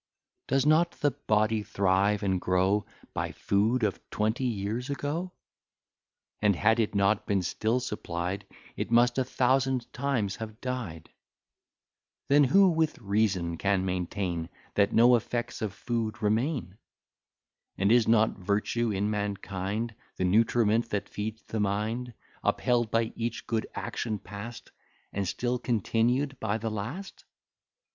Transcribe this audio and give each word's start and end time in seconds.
Does 0.47 0.65
not 0.65 0.93
the 0.93 1.11
body 1.11 1.61
thrive 1.61 2.23
and 2.23 2.41
grow 2.41 2.87
By 3.13 3.33
food 3.33 3.83
of 3.83 3.99
twenty 4.09 4.45
years 4.45 4.89
ago? 4.89 5.31
And, 6.41 6.55
had 6.55 6.79
it 6.79 6.95
not 6.95 7.27
been 7.27 7.43
still 7.43 7.79
supplied, 7.79 8.47
It 8.75 8.89
must 8.89 9.19
a 9.19 9.23
thousand 9.23 9.93
times 9.93 10.37
have 10.37 10.59
died. 10.59 11.11
Then 12.29 12.45
who 12.45 12.71
with 12.71 12.97
reason 12.97 13.57
can 13.59 13.85
maintain 13.85 14.49
That 14.73 14.91
no 14.91 15.15
effects 15.15 15.61
of 15.61 15.71
food 15.71 16.19
remain? 16.23 16.79
And 17.77 17.91
is 17.91 18.07
not 18.07 18.39
virtue 18.39 18.89
in 18.89 19.11
mankind 19.11 19.93
The 20.15 20.25
nutriment 20.25 20.89
that 20.89 21.09
feeds 21.09 21.43
the 21.43 21.59
mind; 21.59 22.15
Upheld 22.43 22.89
by 22.89 23.13
each 23.15 23.45
good 23.45 23.67
action 23.75 24.17
past, 24.17 24.71
And 25.13 25.27
still 25.27 25.59
continued 25.59 26.39
by 26.39 26.57
the 26.57 26.71
last? 26.71 27.23